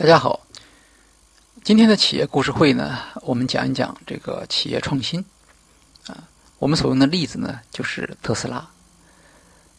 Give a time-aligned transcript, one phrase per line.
[0.00, 0.40] 大家好，
[1.62, 5.22] 今天的企业故事会呢，我们讲一讲这个企业创新。
[6.06, 6.16] 啊，
[6.58, 8.66] 我们所用的例子呢，就是特斯拉。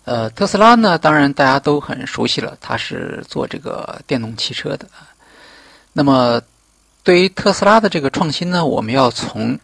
[0.04, 4.88] 呃，特斯拉呢，当然大家都很熟悉了，它是做这个电动汽车的。
[5.92, 6.40] 那么，
[7.02, 9.60] 对于特斯拉的这个创新呢，我们要从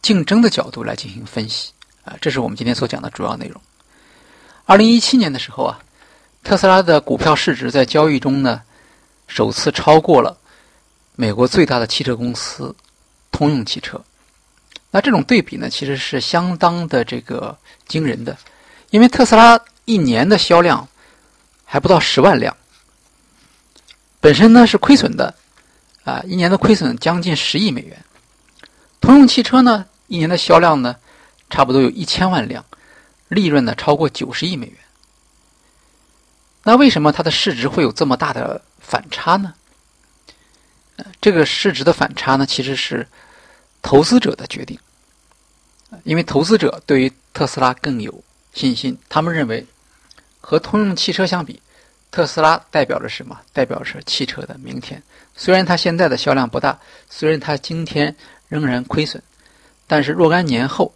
[0.00, 1.72] 竞争的角度来进行分析。
[2.04, 3.60] 啊，这是我们今天所讲的主要内容。
[4.64, 5.80] 二零一七年的时候啊，
[6.44, 8.62] 特斯拉的股票市值在交易中呢，
[9.28, 10.36] 首次超过了
[11.14, 12.74] 美国最大的汽车公司
[13.30, 14.02] 通用汽车。
[14.90, 17.56] 那这种对比呢，其实是相当的这个
[17.86, 18.36] 惊人的。
[18.90, 20.88] 因为特斯拉一年的销量
[21.64, 22.56] 还不到十万辆，
[24.18, 25.34] 本身呢是亏损的，
[26.04, 28.02] 啊，一年的亏损将近十亿美元。
[28.98, 30.96] 通用汽车呢，一年的销量呢，
[31.50, 32.64] 差不多有一千万辆，
[33.28, 34.76] 利润呢超过九十亿美元。
[36.62, 39.54] 那为什么它的市值会有这么大的反差呢？
[41.20, 43.06] 这个市值的反差呢，其实是
[43.82, 44.78] 投资者的决定，
[46.04, 48.24] 因为投资者对于特斯拉更有。
[48.54, 49.64] 信心，他们认为
[50.40, 51.60] 和通用汽车相比，
[52.10, 53.38] 特斯拉代表着什么？
[53.52, 55.00] 代表着汽车的明天。
[55.36, 56.80] 虽然它现在的销量不大，
[57.10, 58.16] 虽然它今天
[58.48, 59.22] 仍然亏损，
[59.86, 60.92] 但是若干年后，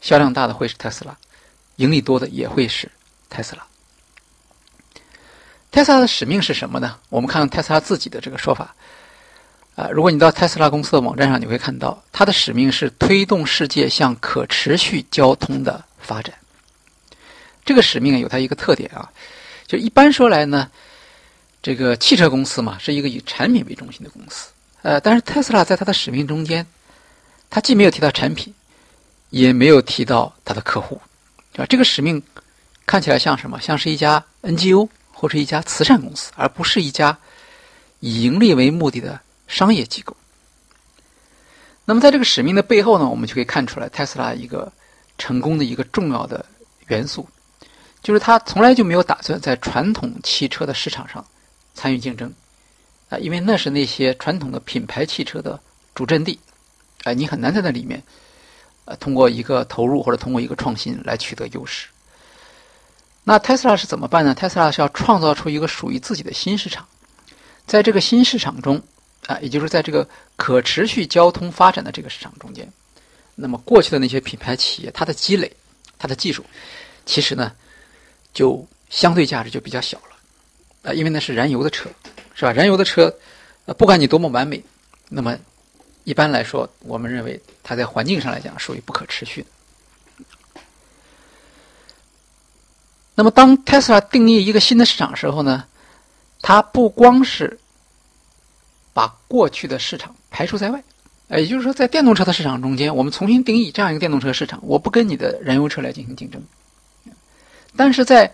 [0.00, 1.16] 销量大的会是特斯拉，
[1.76, 2.90] 盈利多的也会是
[3.30, 3.64] 特斯拉。
[5.76, 6.96] 特斯拉的使命是什么呢？
[7.10, 8.74] 我们看看特斯拉自己的这个说法。
[9.74, 15.84] 啊，如果你到特斯拉公司的网站上，你会看到它的使命是推动世界向可持续交通的。
[15.98, 16.34] 发展
[17.62, 19.10] 这个使命有它一个特点啊，
[19.66, 20.70] 就一般说来呢，
[21.60, 24.48] 这个汽车公司嘛是一个以产品为中心的公司，
[24.80, 26.66] 呃，但是特斯拉在它的使命中间，
[27.50, 28.54] 它既没有提到产品，
[29.28, 30.98] 也没有提到它的客户，
[31.52, 31.66] 对吧？
[31.68, 32.22] 这个使命
[32.86, 33.60] 看起来像什么？
[33.60, 37.16] 像是一家 NGO 或者一家慈善公司，而不是一家
[38.00, 40.16] 以盈利为目的的商业机构。
[41.84, 44.72] 那么在这个使命的背后呢，我们就可以看出来特斯拉一个。
[45.18, 46.44] 成功的一个重要的
[46.88, 47.26] 元素，
[48.02, 51.24] 就是他从来就没有打算在传统汽车的市场上
[51.72, 52.30] 参与竞争，
[53.08, 55.58] 啊，因为那是那些传统的品牌汽车的
[55.94, 56.38] 主阵地，
[57.04, 58.02] 啊，你很难在那里面，
[58.84, 61.88] 呃，通过一个投入或者通过一个创新来取得优势。
[63.28, 64.32] 那特斯拉是怎么办呢？
[64.32, 66.86] 特斯拉是要创造出一个属于自己的新市场，
[67.66, 68.80] 在这个新市场中，
[69.26, 72.72] 啊，也就是在这个可持续交通发展的这个市场中间。
[73.34, 75.50] 那么过去的那些品牌企业，它的积累、
[75.98, 76.44] 它的技术，
[77.04, 77.52] 其实呢，
[78.32, 81.90] 就相对价值就比较小了，啊，因为那是燃油的车，
[82.32, 82.52] 是吧？
[82.52, 83.12] 燃油的车，
[83.64, 84.62] 呃，不管你多么完美，
[85.08, 85.36] 那么
[86.04, 89.48] 一般来说，我们认为它在环境上来讲属于不可持续的。
[93.16, 95.64] 那么当特斯拉定义一个新的市场时候呢，
[96.42, 97.58] 它不光是
[98.92, 100.80] 把过去的市场排除在外。
[101.28, 106.40] 呃，也就是说，在电动车的市场中间，我们重新定义这样一个电动车市场，我不跟你的燃油车来进行竞争。
[107.74, 108.32] 但是在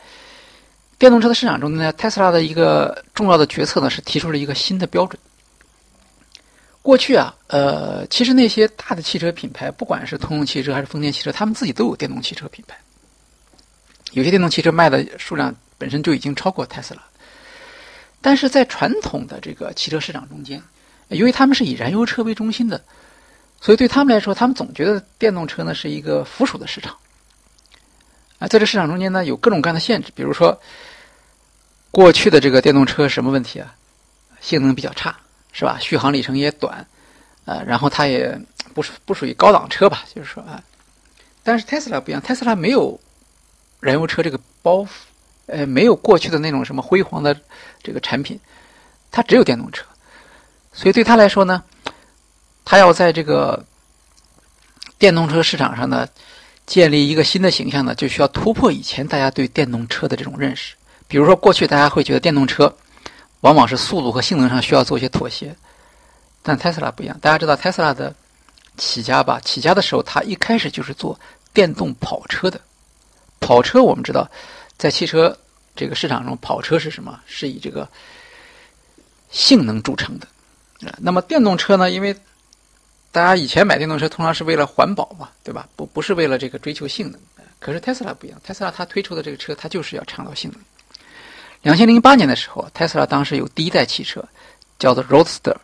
[0.99, 5.19] 电动车的市场中呢，特斯拉的一个重要的决策呢，是提出了一个新的标准。
[6.83, 12.77] 过去啊，呃，其实那些大的汽车品牌，不管是通用汽车还是丰田汽车，他们自己都有电动汽车品牌。
[14.13, 17.03] 有些电动汽车卖的数量本身就已经超过特斯拉。
[18.21, 20.63] 但是在传统的这个汽车市场中间，
[21.09, 22.81] 因为他们是以燃油车为中心的，
[23.61, 26.97] 所以对他们来说，他们总觉得电动车呢是一个附属的市场。
[28.39, 30.61] 啊，在这市场中间呢，有各种各样的限制，比如说，
[31.91, 33.75] 过去的这个电动车什么问题啊？
[34.41, 35.17] 性能比较差，
[35.53, 35.79] 是吧？
[35.81, 36.85] 续航里程也短，
[37.45, 38.41] 呃，然后它也
[38.75, 40.05] 不属不属于高档车吧？
[40.15, 40.63] 就是说啊，
[41.43, 42.99] 但是特斯拉不一样，特斯拉没有
[43.83, 44.89] 燃油车这个包袱，
[45.47, 47.37] 呃，没有过去的那种什么辉煌的
[47.83, 48.39] 这个产品，
[49.11, 49.85] 它只有电动车。
[50.73, 51.63] 所以对他来说呢，
[52.65, 53.63] 他要在这个
[54.99, 56.09] 电动车市场上呢，
[56.65, 60.77] 建立一个新的形象呢，就需要突破以前大家对电动车的这种认识。
[61.09, 62.75] 比如说，过去大家会觉得电动车
[63.41, 65.55] 往往是速度和性能上需要做一些妥协，
[66.41, 67.19] 但特斯拉不一样。
[67.21, 68.15] 大家知道特斯拉的
[68.77, 69.41] 起家吧？
[69.45, 71.19] 起家的时候，他一开始就是做
[71.53, 72.61] 电动跑车的。
[73.43, 74.27] 跑车我们知道，
[74.79, 75.37] 在汽车
[75.77, 77.21] 这个市场中，跑车是什么？
[77.27, 77.87] 是以这个
[79.31, 80.27] 性能著称的。
[80.99, 81.91] 那么电动车呢？
[81.91, 82.17] 因为
[83.11, 85.69] 大家以前买电动车通常是为了环保嘛，对吧？
[85.77, 87.21] 不不是为了这个追求性能。
[87.59, 90.61] 可是特斯拉不一样，特斯拉它推出的这个车，它就是要倡导性能。
[91.63, 94.25] 两千零八年的时候，特斯拉当时有第一代汽车，
[94.79, 95.55] 叫做 Roadster。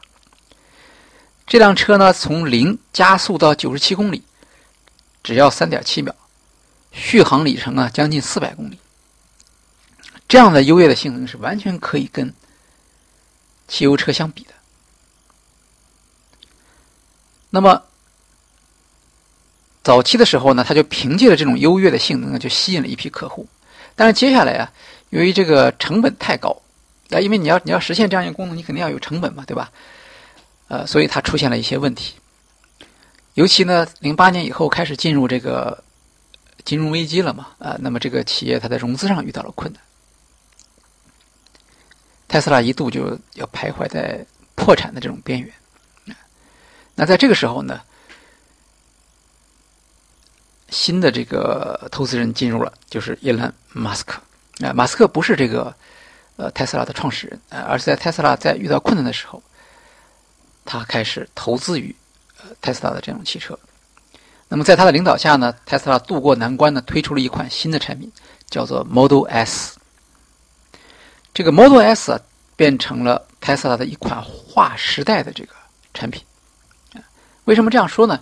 [1.47, 4.23] 这辆车呢，从零加速到九十七公里，
[5.25, 6.15] 只要三点七秒，
[6.93, 8.79] 续航里程啊将近四百公里。
[10.27, 12.35] 这样的优越的性能是完全可以跟
[13.67, 14.53] 汽油车相比的。
[17.51, 17.83] 那么
[19.83, 23.49] 早期的时候呢，它就凭借着这种优越的性能呢，就吸引了一批客户。
[23.97, 24.71] 但是接下来啊，
[25.09, 26.61] 由于这个成本太高，
[27.11, 29.73] 啊，因为你要你要实现这样一个功能，你肯定要有成本嘛，对吧？
[30.69, 32.17] 呃，所以它出现了一些问题。
[33.33, 35.83] 尤其呢，零八年以后开始进入这个
[36.69, 39.81] 金融危机了嘛，啊，那么这个企业它在融资上遇到了困难，
[42.29, 44.23] 特斯拉一度就要徘徊在
[44.55, 45.51] 破产的这种边缘。
[46.95, 47.81] 那在这个时候呢，
[50.69, 54.21] 新的这个投资人进入了，就是伊隆马斯克。
[54.61, 55.75] 啊，马斯克不是这个
[56.37, 59.43] 呃特斯拉的创始人，而是在特斯拉在遇到困难的时候，
[60.67, 61.97] 他开始投资于
[62.43, 63.59] 呃特斯拉的这种汽车。
[64.49, 68.11] 那么在他的领导下呢，特斯拉渡过难关呢，推出了一款新的产品，
[68.49, 69.77] 叫做 Model S。
[71.35, 72.21] 这个 Model S 啊，
[72.57, 75.53] 变成了特斯拉的一款划时代的这个
[75.93, 76.23] 产品。
[77.45, 78.19] 为什么这样说呢？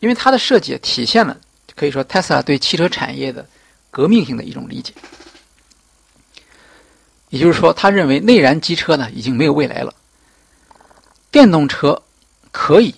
[0.00, 1.36] 因为它的设计体现了
[1.74, 3.46] 可以说特斯拉对汽车产业的
[3.90, 4.92] 革命性的一种理解。
[7.30, 9.94] 也就是说，他认为内燃机车呢已经没有未来了，
[11.30, 12.02] 电动车
[12.50, 12.94] 可以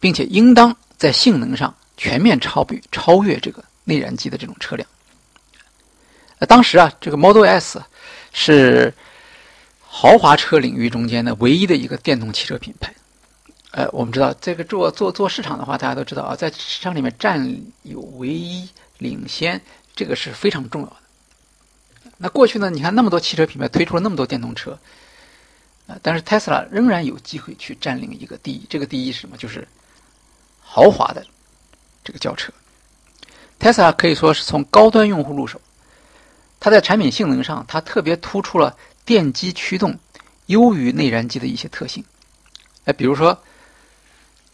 [0.00, 4.88] 并且应当在性能上全面超比超越这个内燃机的这种车辆。
[6.38, 7.82] 呃，当时啊，这个 Model S
[8.32, 8.92] 是
[9.80, 12.92] 豪华车领域中间的唯一的一个电动汽车品牌。
[13.70, 18.68] 呃，我们知道这个做做做市场的话，大家都知道啊，在市场里面占有唯一
[18.98, 19.60] 领先，
[19.94, 20.96] 这个是非常重要的。
[22.18, 24.78] 那过去呢，你看那么多汽车品牌推出了那么多电动车，
[25.86, 28.64] 呃，但是特斯拉仍然有机会去占领一个第一。
[28.68, 29.36] 这个第一是什么？
[29.36, 29.66] 就是
[30.60, 31.26] 豪华的
[32.06, 32.50] 这个轿车。
[33.60, 35.60] ，Tesla 可以说是从高端用户入手，
[36.58, 38.74] 它在产品性能上，它特别突出了
[39.04, 39.98] 电机驱动
[40.46, 42.02] 优于内燃机的一些特性。
[42.84, 43.36] 哎，比如说。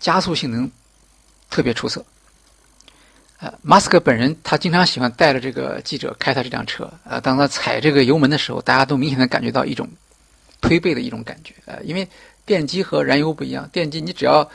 [0.02, 0.68] 加速性能
[1.48, 2.04] 特别出色。
[3.38, 6.92] 呃，马斯克本人他经常喜欢带着这个记者开他这辆车。
[7.04, 9.88] 呃，当他踩这个油门的时候，大家都明显的感觉到一种
[10.60, 11.54] 推背的一种感觉。
[11.66, 12.08] 呃，因为
[12.44, 14.50] 电机和燃油不一样，电机你只要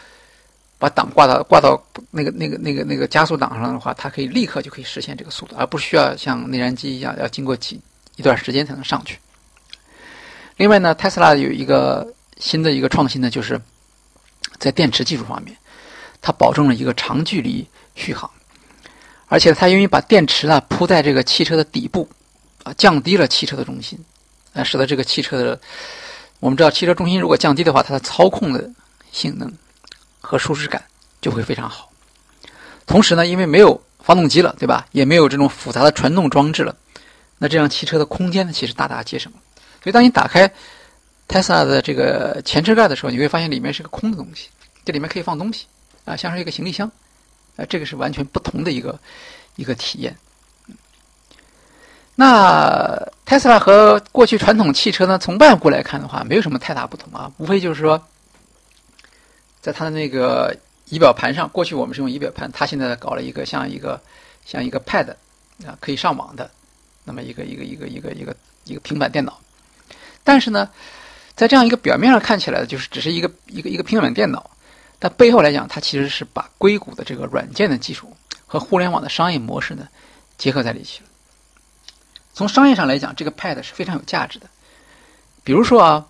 [0.77, 1.81] 把档挂到挂到
[2.11, 7.79] 那个那个那个那个加速档上的话，它可以立刻就可以实现这个速度，而不需要像内燃机一样要经过几
[8.15, 9.19] 一段时间才能上去。
[10.57, 13.59] 另外呢，特斯拉有一个新的一个创新呢，就是。
[14.59, 15.55] 在电池技术方面，
[16.19, 18.27] 它保证了一个长距离续航，
[19.27, 22.09] 而且它因为把电池呢铺在这个汽车的底部，
[22.63, 23.99] 啊，降低了汽车的重心，
[24.53, 25.61] 啊，使得这个汽车的，
[26.39, 28.67] 我们知道汽车重心如果降低的话，它的操控的
[29.11, 29.51] 性能
[30.27, 30.83] 和舒适感
[31.21, 31.89] 就会非常好。
[32.85, 34.85] 同时呢，因为没有发动机了，对吧？
[34.91, 36.75] 也没有这种复杂的传动装置了，
[37.37, 39.39] 那这样汽车的空间呢，其实大大节省了。
[39.81, 40.51] 所以当你打开。
[41.29, 44.47] 特斯拉的这个前车盖的时候，你会发现里面是个空的东西，
[44.85, 45.65] 这里面可以放东西，
[46.05, 46.89] 啊，像是一个行李箱，
[47.57, 48.97] 啊，这个是完全不同的一个
[49.57, 50.15] 一个体验。
[52.15, 58.01] 那特斯拉和过去传统汽车呢，从外部来看的话，没有什么太大不同啊，无非就是说，
[59.67, 60.55] 在它的那个
[60.85, 64.01] 仪表盘上，过去我们是用仪表盘，它现在搞了一个像一个
[64.45, 65.09] 像一个 Pad
[65.65, 66.49] 啊，可以上网的，
[67.03, 68.33] 那么一个一个一个一个一个
[68.63, 69.37] 一个平板电脑，
[70.23, 70.69] 但是呢。
[71.35, 74.49] 在这样一个表面上看起来的，就是只是一个一个一个平板电脑，
[74.97, 78.11] 但背后来讲，它其实是把硅谷的这个软件的技术
[78.47, 79.87] 和互联网的商业模式呢
[80.39, 81.09] 结合在一起了。
[82.33, 84.47] 从商业上来讲，这个 Pad 是非常有价值的。
[85.43, 86.07] 比如说啊，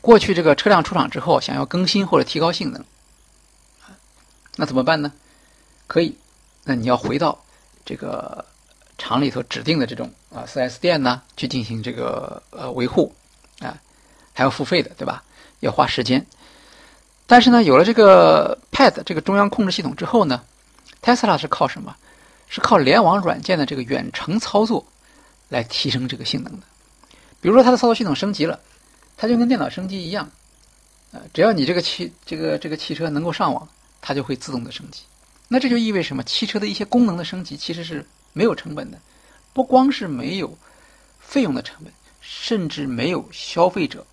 [0.00, 2.84] 过去这个车辆出厂之后，想要更新或者提高性能，
[4.56, 5.12] 那怎么办呢？
[5.86, 6.16] 可以，
[6.64, 7.38] 那你要回到
[7.84, 8.44] 这个
[8.98, 13.14] 厂里头指定的这种啊 4S 店呢，去进行这个呃维护
[13.60, 13.76] 啊。
[14.32, 15.22] 还要付费的，对吧？
[15.58, 16.24] 要花时间。
[17.26, 20.42] 但是呢，有了这个 Pad 这个中央控制系统之后呢
[21.02, 21.94] ，Tesla 是靠什么？
[22.48, 24.84] 是靠联网软件的这个远程操作
[25.48, 26.66] 来提升这个性能的。
[27.40, 28.58] 比如说，它的操作系统升级了，
[29.20, 30.30] 它就跟电脑升级一样，
[31.10, 33.68] 呃，只要你这个汽这个这个汽车能够上网，
[34.00, 35.02] 它就会自动的升级。
[35.46, 36.22] 那这就意味什么？
[36.22, 38.98] 汽车的一些功能的升级其实是没有成本的，
[39.52, 40.56] 不光是没有
[41.18, 44.06] 费用的成本，甚至没有消费者。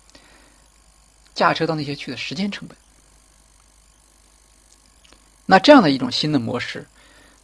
[1.34, 2.76] 驾车到那些去的时间成本，
[5.46, 6.86] 那这样的一种新的模式，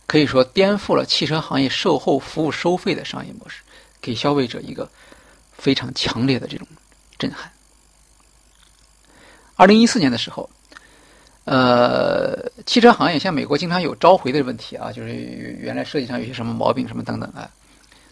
[0.07, 3.63] 可以说颠覆了汽车行业售后服务收费的商业模式，
[4.03, 4.91] 给消费者一个
[5.57, 6.69] 非常强烈的这种
[7.17, 7.51] 震撼。
[9.57, 10.49] 二零一四年的时候，
[11.45, 17.49] 呃，汽车行业像美国经常有召回的问题啊，就是原来设计上有些什么毛病什么等等啊。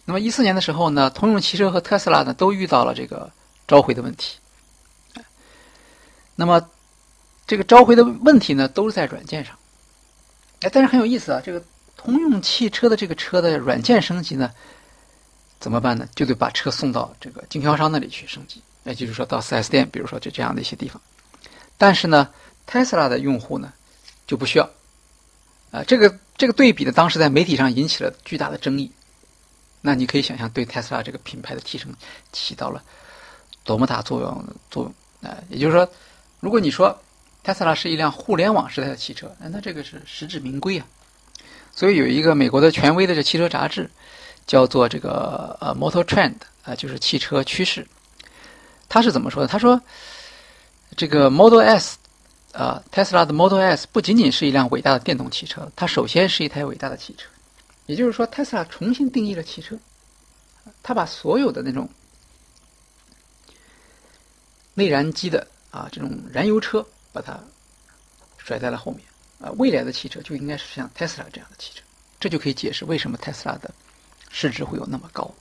[0.04, 3.30] 那么一四年的时候呢，通用汽车和特斯拉呢都遇到了这个
[3.66, 4.38] 召回的问题。
[6.34, 6.68] 那么
[7.46, 9.54] 这个召回的问题呢，都是在软件上。
[10.60, 11.62] 哎，但是很有意思啊，这个
[11.96, 14.50] 通用汽车的这个车的软件升级呢，
[15.60, 16.08] 怎么办呢？
[16.14, 21.00] 就得把车送到这个经销商那里去升级，也就是说到 4S 店，比如说就这样的一些地方。
[21.78, 22.28] 但是呢
[22.66, 23.72] ，Tesla 的用户呢
[24.26, 24.70] 就不需要。
[25.70, 28.90] 啊，这个这个对比呢，当时在媒体上引起了巨大的争议。
[29.80, 31.92] 那你可以想象，对 Tesla 这个品牌的提升
[32.30, 32.82] 起到了
[33.64, 35.36] 多么大作用作用啊！
[35.48, 35.90] 也就是说，
[36.38, 36.96] 如果你说
[37.42, 40.86] Tesla 是一辆互联网时代的汽车，那这个是实至名归啊。
[41.74, 43.90] 所以有一个美国的权威的这汽车杂志，
[44.46, 47.84] 叫做这个呃 Motor Trend 啊，就是汽车趋势。
[48.88, 49.48] 他是怎么说的？
[49.48, 49.80] 他说
[50.96, 51.98] 这个 Model S
[52.52, 57.28] 啊，Tesla 的 Model S 不仅仅是一辆伟大的电动汽车，它首先是一台伟大的汽车。
[57.86, 59.76] 也就是说，特斯拉重新定义了汽车，
[60.82, 61.88] 它把所有的那种
[64.74, 67.38] 内燃机的啊这种燃油车把它
[68.36, 69.02] 甩在了后面
[69.40, 71.82] 啊，未来的汽车就应该是像特斯拉这样的汽车，
[72.20, 73.72] 这就可以解释为什么特斯拉的
[74.30, 75.32] 市值会有那么高。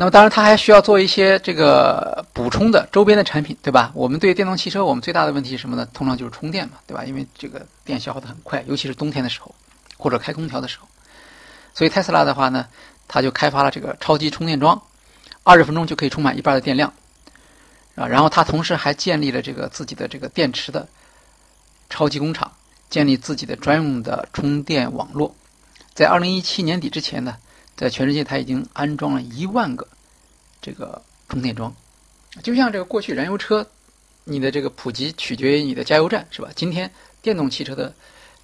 [0.00, 3.90] 那么，当然，它还需要做一些这个补充的周边的产品，对吧？
[3.96, 5.84] 我们对电动汽车，我们最大的问题是什么呢？
[5.92, 7.04] 通常就是充电嘛，对吧？
[7.04, 9.52] 因为这个电消耗的很快，尤其是冬天的时候，
[9.96, 10.86] 或者开空调的时候。
[11.74, 12.68] 所以，特斯拉的话呢，
[13.08, 14.80] 它就开发了这个超级充电桩，
[15.42, 16.94] 二十分钟就可以充满一半的电量
[17.96, 18.06] 啊。
[18.06, 20.86] 然后，它同时还建立了这个自己的这个电池的
[21.90, 22.52] 超级工厂，
[22.88, 25.34] 建立自己的专用的充电网络。
[25.92, 27.36] 在二零一七年底之前呢。
[27.78, 29.86] 在全世界，它已经安装了一万个
[30.60, 31.72] 这个充电桩，
[32.42, 33.64] 就像这个过去燃油车，
[34.24, 36.50] 你的这个普及取决于你的加油站，是吧？
[36.56, 36.90] 今天
[37.22, 37.94] 电动汽车的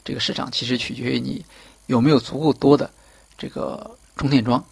[0.04, 1.44] 这个市场其实取决于你
[1.86, 2.88] 有没有足够多的
[3.36, 4.64] 这个充电桩。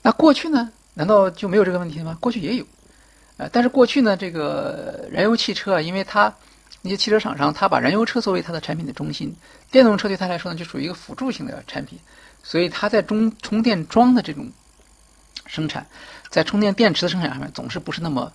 [0.00, 0.72] 那过去呢？
[0.94, 2.16] 难道就没有这个问题吗？
[2.20, 2.64] 过去也有，
[3.36, 6.34] 呃，但是过去呢，这个燃油汽车啊，因为它
[6.80, 9.34] 那些汽车厂商，它把燃油车作为它的产品的中心，
[9.70, 11.98] 电动车对它来说呢，就属于一个辅助性的产品。
[12.44, 14.48] 所以它在中充电桩的这种
[15.46, 15.84] 生产，
[16.28, 18.30] 在充电电池的生产上面总是不是那么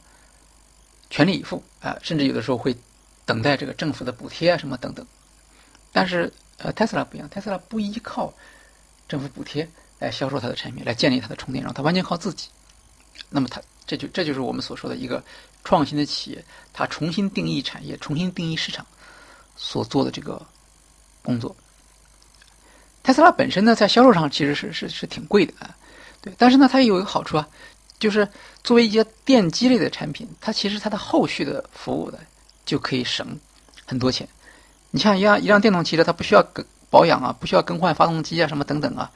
[1.10, 2.76] 全力以赴啊，甚至有的时候会
[3.26, 5.06] 等待这个政府的补贴啊什么等等。
[5.92, 8.34] 但是呃，特斯拉不一样，特斯拉不依靠
[9.08, 12.50] 政府补贴来销售它的产品，来建立它的充电桩，它完全靠自己。
[13.30, 15.24] 那么它这就这就是我们所说的一个
[15.64, 18.86] 创新的企业，它重新定义产业、重新定义市场
[19.56, 20.46] 所做的这个
[21.22, 21.56] 工作。
[23.10, 25.76] 特斯拉本身呢，在销售上其实是是是挺贵的啊，
[26.22, 27.50] 对，但是呢，它也有一个好处啊，
[27.98, 28.28] 就是
[28.64, 32.20] 作为一些电机类的产品，它其实它的后续的服务的
[32.68, 33.40] 就可以省
[33.84, 34.30] 很多钱。
[34.92, 39.12] 你像一辆一辆电动汽车，它不需要更保养啊，不需要更换发动机啊，什么等等啊，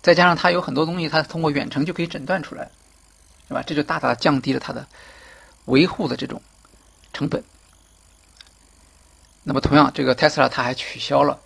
[0.00, 2.70] 再加上它有很多东西，它通过远程就可以诊断出来，
[3.48, 3.64] 是吧？
[3.66, 4.86] 这就大大降低了它的
[5.64, 6.40] 维护的这种
[7.12, 7.42] 成本。
[9.42, 11.36] 那么，同样，这个特斯拉它还取消了。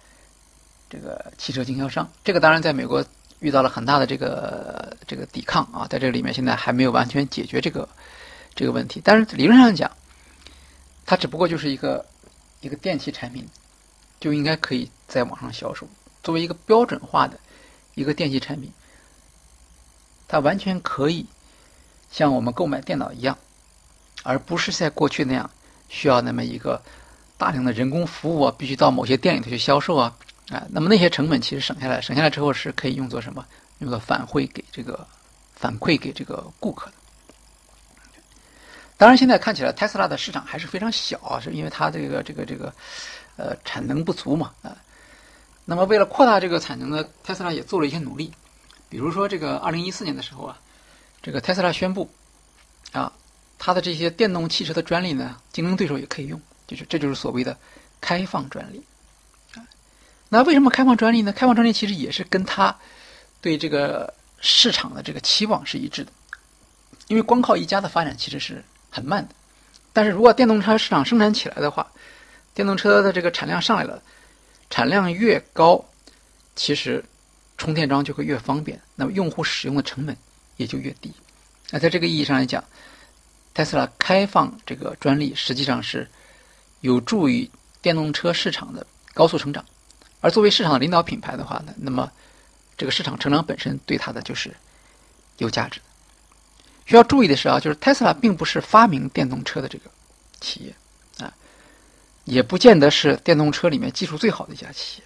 [0.88, 3.04] 这个汽车经销商，这个当然在美国
[3.40, 7.88] 遇到了很大的这个这个抵抗啊，在这里面现在还没有完全解决这个
[8.54, 9.00] 这个问题。
[9.04, 9.90] 但是理论上讲，
[11.04, 12.06] 它只不过就是一个
[12.60, 13.46] 一个电器产品，
[14.20, 15.88] 就应该可以在网上销售。
[16.22, 17.38] 作为一个标准化的
[17.94, 18.72] 一个电器产品，
[20.28, 21.26] 它完全可以
[22.10, 23.36] 像我们购买电脑一样，
[24.22, 25.50] 而不是在过去那样
[25.88, 26.80] 需要那么一个
[27.36, 30.16] 大量的人工服务啊，必须到某些店里头去销售啊。
[30.50, 33.44] 啊，那么那些成本其实省下来，省下来之后是可以用作什么？
[33.80, 35.06] 用作反馈给这个
[35.54, 36.92] 反馈给这个顾客的。
[38.96, 42.72] 当然，现在看起来特斯拉的市场还是非常小啊，是因为它这个这个这个
[43.36, 44.76] 呃产能不足嘛啊。
[45.64, 48.32] 那么为了扩大这个产能呢，特斯拉也做了一些努力，
[48.88, 50.58] 比如说这个二零一四年的时候啊，
[51.20, 52.08] 这个特斯拉宣布
[52.92, 53.12] 啊，
[53.58, 57.58] 它的这些电动汽车的专利呢，竞争对手也可以用，就是这就是所谓的
[58.00, 58.82] 开放专利。
[60.28, 61.32] 那为什么开放专利呢？
[61.32, 62.76] 开放专利其实也是跟他
[63.40, 66.10] 对这个市场的这个期望是一致的，
[67.06, 69.34] 因为光靠一家的发展其实是很慢的。
[69.92, 71.86] 但是如果电动车市场生产起来的话，
[72.54, 74.02] 电动车的这个产量上来了，
[74.68, 75.82] 产量越高，
[76.54, 77.04] 其实
[77.56, 80.16] 充电桩就会越方便，那么用户使用的成本
[80.56, 81.12] 也就越低。
[81.70, 82.62] 那在这个意义上来讲，
[83.54, 86.08] 特斯拉开放这个专利实际上是
[86.80, 87.48] 有助于
[87.80, 89.64] 电动车市场的高速成长。
[90.20, 92.10] 而作为市场的领导品牌的话呢，那么
[92.76, 94.54] 这个市场成长本身对它的就是
[95.38, 95.86] 有价值的。
[96.84, 99.90] 需要注意的是啊，就是特斯拉并不是发明电动车的这个
[100.40, 100.74] 企业
[101.24, 101.32] 啊，
[102.24, 105.04] 也不见得是电动车里面技术最好的一家企业。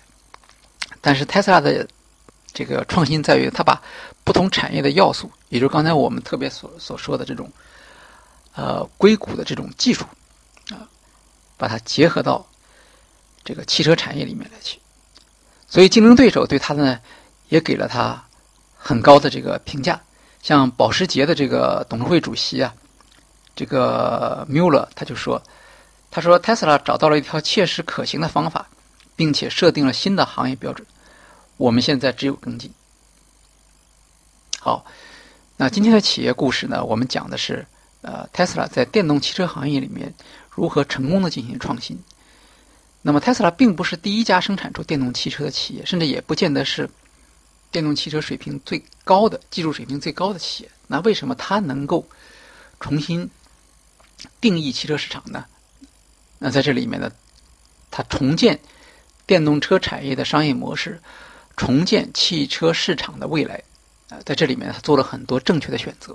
[1.00, 1.86] 但是特斯拉的
[2.52, 3.82] 这个创新在于，它把
[4.24, 7.50] 不同产业的要素，也就是刚才我们特别所所说的这种
[8.54, 10.04] 呃硅谷的这种技术
[10.70, 10.86] 啊，
[11.56, 12.46] 把它结合到
[13.42, 14.78] 这个汽车产业里面来去。
[15.70, 16.98] 所以竞争对手对他呢
[17.48, 18.22] 也给了他
[18.76, 20.00] 很高的这个评价，
[20.42, 22.74] 像保时捷的这个董事会主席啊，
[23.54, 25.40] 这个缪勒他就说，
[26.10, 28.66] 他说特斯拉找到了一条切实可行的方法，
[29.14, 30.84] 并且设定了新的行业标准，
[31.56, 32.72] 我们现在只有跟进。
[34.58, 34.84] 好，
[35.56, 37.64] 那今天的企业故事呢，我们讲的是
[38.02, 40.12] 呃特斯拉在电动汽车行业里面
[40.50, 41.96] 如何成功的进行创新。
[43.02, 46.88] 那么，特斯拉并不是第一家生产出电动汽车的企业，甚至也不见得是
[47.70, 50.70] 电动汽车水平最高的、技术水平最高的企业。
[50.86, 52.06] 那为什么它能够
[52.78, 53.30] 重新
[54.38, 55.46] 定义汽车市场呢？
[56.38, 57.10] 那在这里面呢，
[57.90, 58.60] 它重建
[59.24, 61.00] 电动车产业的商业模式，
[61.56, 63.62] 重建汽车市场的未来
[64.10, 66.14] 啊，在这里面它做了很多正确的选择。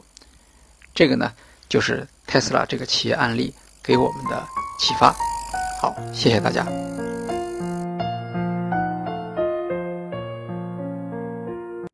[0.94, 1.34] 这个呢，
[1.68, 3.52] 就是特斯拉这个企业案例
[3.82, 4.48] 给我们的
[4.80, 5.16] 启发。
[5.86, 6.66] 好，谢谢大家。